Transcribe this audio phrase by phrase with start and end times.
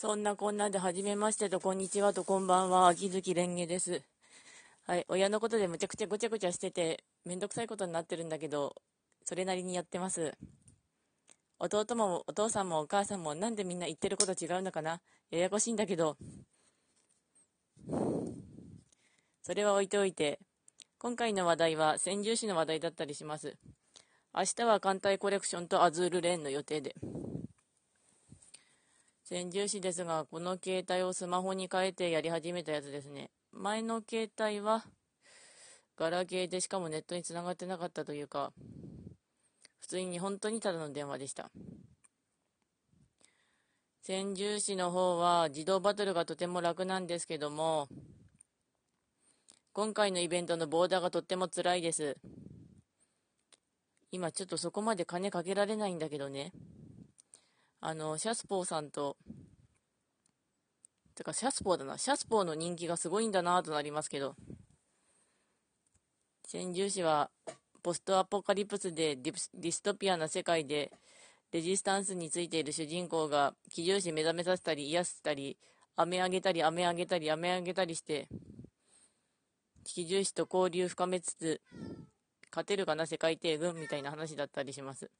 [0.00, 4.00] そんなこんなで、はじめましてと、こんにちはと、こんばんは、秋月蓮華です。
[4.86, 8.74] はい、親のことでむちゃくちゃごちゃごちゃしてて、めんどくさいことになってるんだけど、
[9.26, 10.32] それなりにやってます。
[11.58, 15.02] 弟もお父さんもお母さんもなんでみんな言ってること違うのかな？
[15.30, 16.16] ややこしいんだけど、
[19.42, 20.38] それは置いておいて、
[20.96, 23.54] 今回の話題は先住市の話題だったりします。
[24.34, 26.94] 明日は艦隊コレクションとアズールレーンの予定で。
[29.32, 33.30] 先住市ですが、この携帯をスマホに変えてやり始めたやつですね。
[33.52, 34.84] 前の携帯は、
[35.96, 38.52] ガラケーでしかもネットにつながってなかったというか、
[39.78, 41.52] 普通に本当にただの電話でした。
[44.02, 47.86] 先住市の方は自動バトルがとても楽なんですけども、
[49.72, 52.16] 今回のイベントのボーダーがとっても辛いです。
[54.10, 56.50] 今ちょっとそこまで金かけられないんだけどね。
[57.82, 59.16] あの、シャスポーさんと、
[61.14, 61.96] てか、シャスポーだな。
[61.96, 64.36] シャスポーの人気がすごいんだなとなりますけど、
[66.46, 67.30] 先住士は、
[67.82, 70.92] ポストアポカリプスでディストピアな世界で、
[71.52, 75.56] レジスタンスについている主人公が、騎重士目覚めさせたり、癒したり、
[75.96, 78.28] 飴あげたり、飴あげたり、飴あげたりして、
[79.84, 81.62] 騎重士と交流深めつつ、
[82.50, 85.10] 勝てるかな、世界帝軍みたいな話だったりします。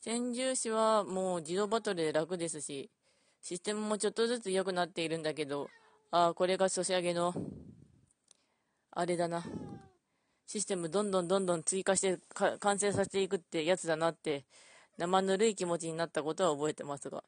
[0.00, 2.90] 先住士はもう自動バトルで楽ですし、
[3.42, 5.68] システムもちょっとずつ良くなっているんだけど、
[6.10, 7.34] ああ、これがソシャゲの、
[8.92, 9.44] あれだな。
[10.46, 14.46] システムどんどんどんどん追加して完成させていくってやつだなって、
[14.96, 17.22] 生ぬるい気持ちになったことは覚えてますが。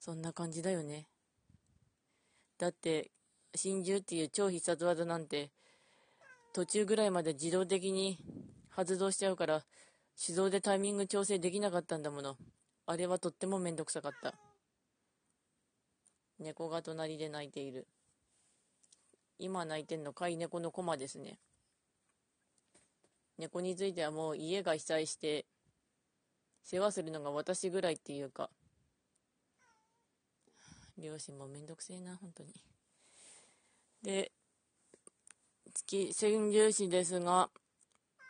[0.00, 1.06] そんな感じだよね。
[2.58, 3.12] だって、
[3.54, 5.52] 真珠っていう超必殺技なんて、
[6.52, 8.18] 途中ぐらいまで自動的に
[8.68, 9.64] 発動しちゃうから、
[10.18, 12.36] 手動でタイミング調整できなかったんだもの。
[12.86, 14.34] あれはとってもめんどくさかった。
[16.38, 17.86] 猫が隣で泣いている。
[19.38, 21.38] 今泣いてんの飼い猫のコマですね。
[23.38, 25.44] 猫についてはもう家が被災して、
[26.62, 28.48] 世話するのが私ぐらいっていうか、
[30.96, 32.54] 両親もめんどくせえな、本当に。
[34.02, 34.32] で、
[35.74, 37.50] 月、先住士ですが、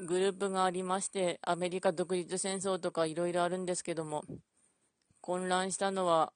[0.00, 4.24] グループがありまして、アメリカ独立戦争とかいろいろあるんですけども、
[5.20, 6.32] 混乱したのは、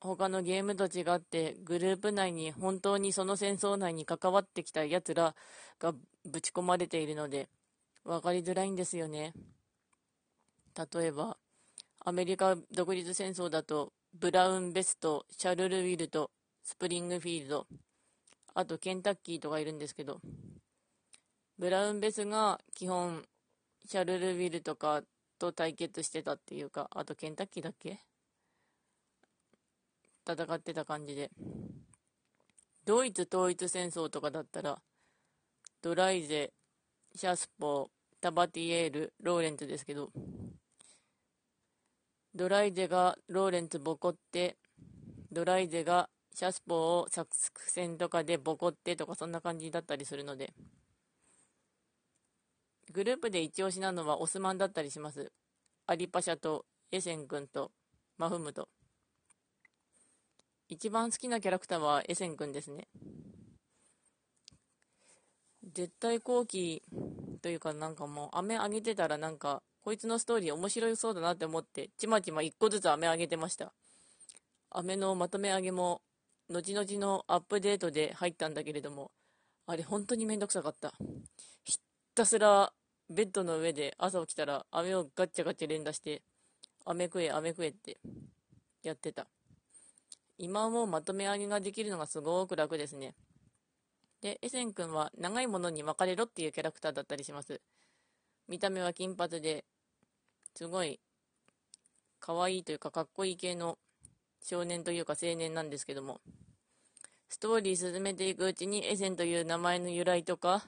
[0.00, 5.34] 他のゲームと違って、グループ内に本当にその戦争内に関わってきた奴ら
[5.78, 7.48] がぶち込まれているので、
[8.04, 9.32] 分かりづらいんですよね。
[10.76, 11.38] 例えば、
[12.04, 16.30] アメリカ独立戦争だと、ブラウン・ベスト、シャルル・ウィルト、
[16.62, 17.66] スプリングフィールド、
[18.54, 20.20] あとケンタッキーとかいるんですけど、
[21.58, 23.24] ブラウンベスが基本、
[23.86, 25.02] シャルルビルとか
[25.38, 28.00] と対決してたっていうか、あとケンタッキーだっけ？
[30.28, 31.30] 戦ってた感じで。
[32.84, 34.78] ドイツ統一戦争とかだったら、
[35.82, 36.52] ドライゼ、
[37.14, 37.88] シャスポー、
[38.20, 40.10] タバティエール、ローレンツですけど、
[42.34, 44.56] ドライゼがローレンツボコって、
[45.32, 47.28] ドライゼがシャスポーを作
[47.70, 50.52] 戦とかでボコってとかそんな感じだったりするので、
[52.92, 55.32] グループで一押しなのはオスマンだったりします。
[55.86, 57.72] アリパシャとエセン君と
[58.18, 58.68] マフムと。
[60.68, 62.88] 一番好きなキャラクターはエセン君ですね。
[65.72, 66.82] 絶対後期
[67.42, 73.72] というかなんかもう飴あげてたらなんかこいつのストーリー面白そうだなって思ってちまちま一個ずつ飴あげてました。
[74.70, 76.02] 飴のまとめ上げも
[76.48, 79.10] 後々のアップデートで入ったんだけれども
[79.66, 80.94] あれ本当にめんどくさかった。
[82.16, 82.72] ひたすら
[83.10, 86.22] ベッドの上で朝起きたら飴をガッチャガチャ連打して、
[86.86, 87.98] 飴食え、飴食えって
[88.82, 89.26] やってた。
[90.38, 93.14] 今はもうまとめ上げができるのがすごく楽ですね。
[94.22, 97.60] で、エセン君は長いものに分かれろっていうキャラクターだったりします。
[98.48, 99.66] 見た目は金髪で、
[100.54, 100.98] すごい
[102.18, 103.76] 可愛いというかかっこいい系の
[104.42, 106.22] 少年というか青年なんですけども、
[107.28, 110.64] ストーリー進めていくうちにエセンという名前の由来とか、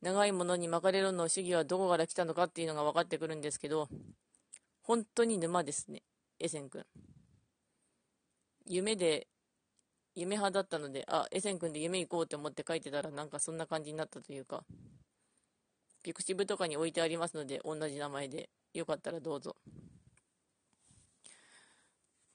[0.00, 3.88] 長いものに巻かれるの主義はどこから来たのかっていうのが分かってくるんですけど、
[4.82, 6.02] 本当に沼ですね、
[6.38, 6.84] エセン君。
[8.66, 9.26] 夢で、
[10.14, 14.64] 夢派だったので、あ、エセン君で夢行こうって思って書いてたらなんかそんな感じになったというか、
[16.02, 19.56] ピクシブとかに置いてありますので、同じ名前で、よかったらどうぞ。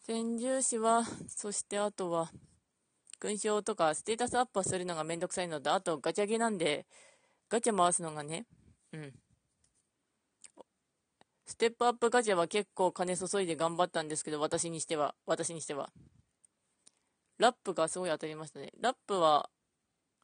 [0.00, 2.32] 先住士は、そしてあとは、
[3.20, 6.86] 勲章とかステータスアップするのがめんどくさいのと、あとガチャゲなんで、
[7.50, 8.46] ガチャ回すのがね、
[8.92, 9.12] うん。
[11.44, 15.90] ステップアップガチャは結構金注いで頑張ったんですけど、私にしては、私にしては。
[17.38, 18.70] ラップがすごい当たりましたね。
[18.80, 19.50] ラップは、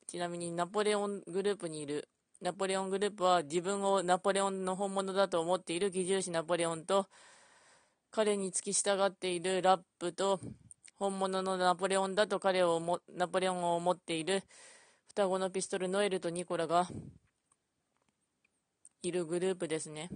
[0.07, 2.09] ちなみにナポレオングループにいる、
[2.41, 7.09] ナポレオングループは自分をナポレオンの本物だと思っている貴銃士ナポレオンと、
[8.13, 10.39] 彼に付き従っているラップと、
[10.95, 14.45] 本物のナポレオンだと彼をも、ナポレオンを持っている
[15.17, 16.87] 双子のピストルノエルとニコラが
[19.03, 20.11] いるグループですね。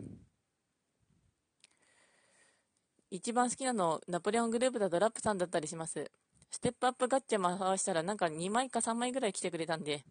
[3.10, 6.10] 一番好きなの、ナポレオングループだとラップさんだったりします。
[6.50, 10.04] ステップアップガッチャ回したらなんか2枚か3枚ぐらい来てくれたんで、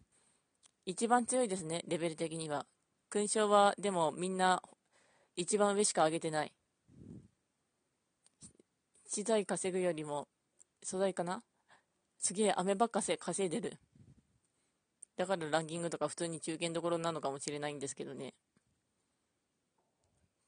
[0.88, 2.66] 一番強いですね、レベル的には。
[3.12, 4.64] 勲章は、でもみんな
[5.36, 6.52] 一番上しか上げてない。
[9.06, 10.28] 資材稼ぐよりも
[10.82, 11.44] 素材かな
[12.18, 13.78] すげえ雨ばっかせ稼いでる。
[15.20, 18.34] だからランキングとか普通に中堅どころなのかもしれないんですけどね。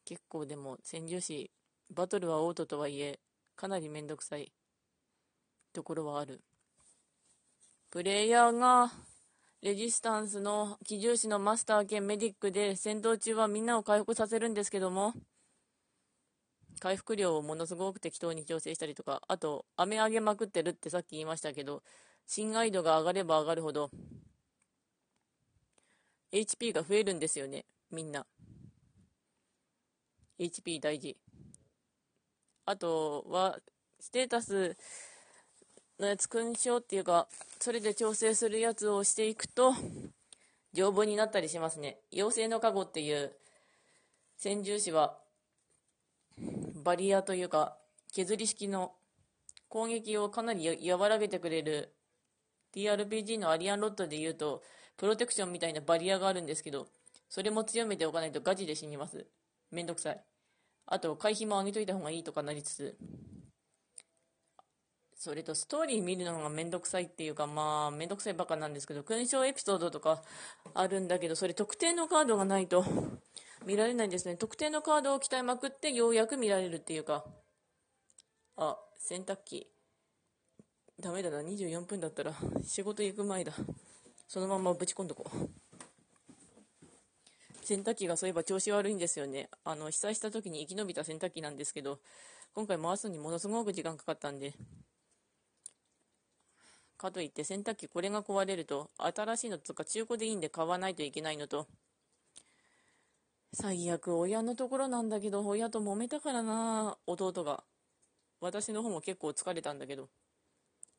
[0.06, 1.51] 結構でも戦場士、
[1.94, 3.19] バトルはオートとはいえ、
[3.57, 4.53] かなりめんどくさい
[5.73, 6.39] ところはある。
[7.89, 8.94] プレイヤーが
[9.62, 15.13] レジスタンスの機重士のマスター兼メディックで戦闘中はみんなを回復させるんですけども、
[16.79, 21.83] 回復量をものすごく適当に調整したりとか、あと、雨上げまくってるってさっき言いましたけど、
[22.25, 23.91] 信頼度が上がれば上がるほど、
[26.31, 28.25] HP が増えるんですよね、みんな。
[30.39, 31.17] HP 大事。
[32.65, 33.59] あとは、
[33.99, 34.77] ステータス
[35.99, 37.27] のやつ勲章っていうか、
[37.59, 39.73] それで調整するやつをしていくと、
[40.73, 41.99] 丈夫になったりしますね。
[42.13, 43.35] 妖精の加護っていう
[44.37, 45.17] 戦獣士は、
[46.83, 47.77] バリアというか、
[48.13, 48.93] 削り式の
[49.67, 51.93] 攻撃をかなり和らげてくれる
[52.73, 54.63] TRPG のアリアンロットで言うと、
[55.01, 56.86] プロテクションみたいなバリアがあるんですけど、
[57.27, 59.25] それも強めておかないとガチで死にます。
[59.71, 60.24] めんどくさい。
[60.86, 62.98] あと、回避も上げといた方がいいとかなりつつ、
[65.15, 70.21] それとストーリー見るのがめんどくさいっていうか、まあ、めんどくさいばっかなんですけど、勲章エピソードとか
[70.75, 72.86] あるんだけど、それ特定のカードがないと
[73.65, 74.38] 見られないんですね。
[74.38, 77.25] 特定のカードを鍛えまくってようやく見られるっていうか。
[78.56, 79.68] あ、洗濯機。
[81.00, 83.53] ダメだな、24分だったら仕事行く前だ。
[84.31, 85.37] そのままぶち込んどこう。
[87.65, 89.49] 洗濯機がそういえば調子悪いんですよね。
[89.65, 91.99] あの、被災した時に生き延びた洗濯機なんですけど、
[92.53, 94.53] 今回回すのにものすごく時間かかったんで、
[96.97, 101.67] かといって洗濯機これが壊れると、新しいのとか中古でいいんで買わないといけないのと、
[103.51, 107.65] 最悪親のところなんだけど、親と揉めたからな、弟が。
[108.39, 110.07] 私の方も結構疲れたんだけど。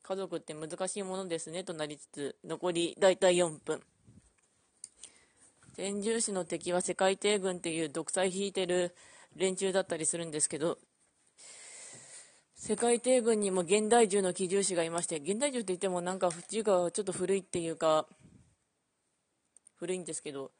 [0.03, 3.81] 家族って難しいものですね、となりつつ、残りだいたい4分。
[5.75, 8.93] 天獣士の敵は世界帝軍っていう独裁引いてる
[9.35, 10.77] 連中だったりするんですけど、
[12.55, 18.05] 世界帝軍にも現代銃の機銃士がいまして、現代銃って言ってもなんか銃がちょっと古いっていうか、
[19.77, 20.51] 古いんですけど、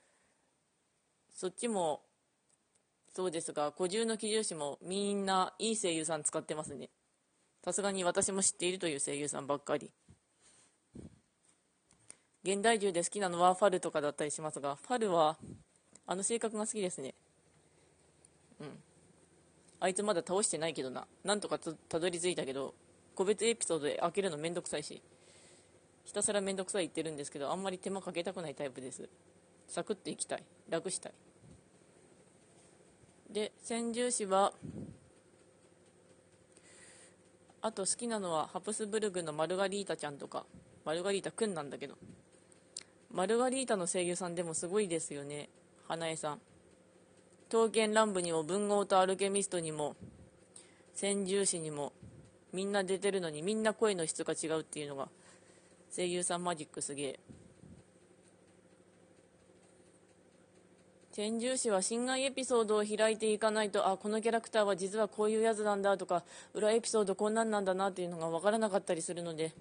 [1.33, 2.01] そっちも
[3.13, 6.89] そうですが、古獣の機銃士もみんないい声優さん使ってますね。
[7.63, 9.91] さすがに私も知っているという声優さんばっかり。
[12.43, 15.37] 現代銃で好きなのはファルとかだったりしますが、ファルは
[16.05, 17.13] あの性格が好きですね。
[18.59, 18.67] うん。
[19.79, 21.07] あいつまだ倒してないけどな。
[21.23, 22.73] なんとかたどり着いたけど、
[23.15, 25.01] 個別エピソードで開けるのめんどくさいし、
[26.03, 29.07] ひたすらめんどくさい言ってるんですけど、あんまり手間かけたくないタイプです。
[29.67, 31.13] サクッといきたい楽したい
[33.31, 34.53] で千住市は
[37.65, 40.45] あと好きなのはハプスブルグのマルガリータちゃんとか
[40.83, 41.95] マルガリータくんなんだけど。
[43.09, 45.47] マルガリータの声優さんでもすごいですよね。
[45.87, 46.41] 花江さん。
[47.49, 49.95] 刀剣乱舞にも文豪とアルケミストにも
[50.93, 51.93] 千住士にも
[52.51, 55.07] みんな出てるのにみんな声の質が違うっていうのが
[55.95, 57.19] 声優さんマジックすげえ。
[61.15, 66.23] 天獣士は侵害エピソードを開いていかないとあこのキャラクターは実はこういうやつなんだとか
[66.55, 69.53] 裏エピソードこんなんなんだなっていうのが分からなかったりするので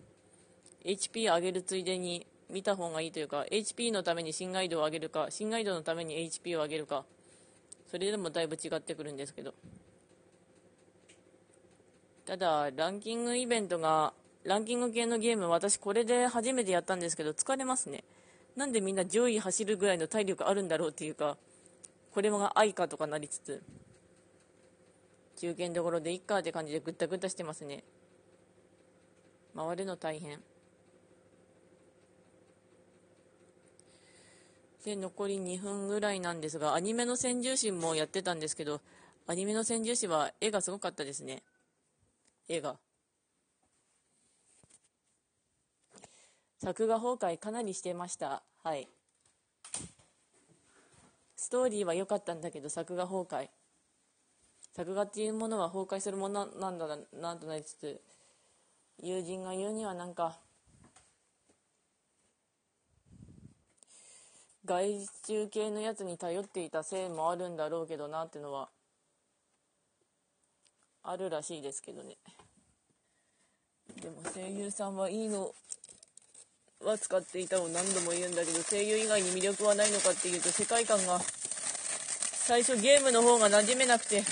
[0.83, 7.05] HP 上げるついでに見た方がいいというか HP のために侵害度を上げるか侵害度のために HP を上げるか
[7.91, 9.53] それでもだいぶ違ってくるんですけど。
[12.25, 18.05] ただランキングイベントがランキング系のゲーム私これで初めてやったんですけど疲れますね。
[18.57, 21.37] なんでみんな上位走るぐらいの体力あるんだろうっていうか、
[22.13, 23.63] これが愛かとかなりつつ、
[25.37, 27.83] 中堅どころでいっかって感じでぐったぐったしてますね。
[29.57, 30.41] 回るの大変。
[34.85, 38.81] で、残り2分ぐらいなんですが、アニメの先住神もやってたんですけど、
[39.27, 41.43] アニメの戦獣士は絵がすごかったですね。
[42.49, 42.79] 絵が。
[46.63, 48.41] 作画崩壊かなりしてました。
[48.63, 48.89] はい。
[51.35, 53.49] ストーリーは良かったんだけど作画崩壊。
[54.73, 56.87] 作画っていうものは崩壊するものなんだ
[57.21, 58.01] なんとなりつつ、
[59.03, 60.39] 友人が言うにはなんか、
[64.65, 68.69] 外注系のやつに頼っていたせいもあるんだろうけどなってのは
[71.03, 72.17] あるらしいですけどね
[74.01, 75.53] でも声優さんはいいの
[76.85, 84.23] は使っていたを何度も言うんだけど声優以外に魅力はないのかっていうと世界観が最初ゲームの方が馴染めなくて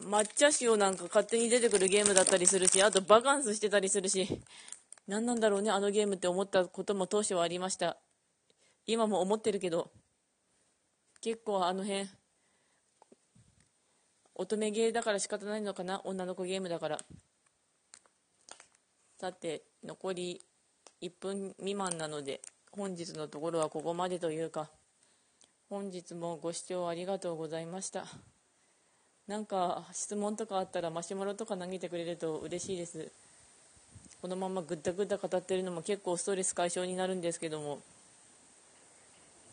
[0.00, 4.40] 抹茶塩なんか勝手に出てくるゲームだったりするしあとバカンスしてたりするし
[5.06, 7.96] 何なんだろうねあのゲームって思ったことも当初はありました。
[8.86, 9.90] 今も思ってるけど
[11.20, 12.08] 結構あの辺
[14.34, 16.98] 乙女ゲーだから仕方ないのかな女の子ゲームだから。
[19.20, 20.40] さて残り
[21.00, 22.40] 1分未満なので
[22.72, 24.68] 本日のところはここまでというか
[25.68, 28.06] 本日もご視聴ありがとうございました。
[29.26, 33.12] なんか質問とかあったらマシュマロとか投げてくれると嬉しいです。
[34.22, 37.80] このままぐったぐった語ってるのも結構ストレス解消になるんですけども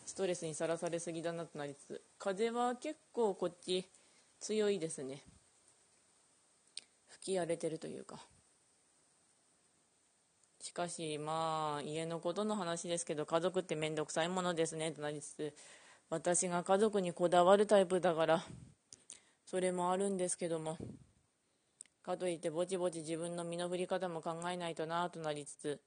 [0.06, 3.84] ストレスにさらされすぎだなとなりつつ風は結構こっち
[4.40, 5.22] 強いですね。
[7.08, 8.18] 吹き荒れてるというか。
[10.66, 15.54] しかしまあ家のことの話ですけど家族って面倒くさいものですねとなりつつ
[16.10, 18.44] 私が家族にこだわるタイプだから
[19.46, 20.76] それもあるんですけども
[22.02, 25.80] かといってぼちぼち自分の身の振り方も考えないとなとなりつつ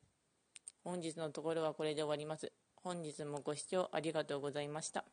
[0.86, 2.54] 本日のところはこれで終わります。
[2.78, 5.04] 本日もご視聴ありがとうございました。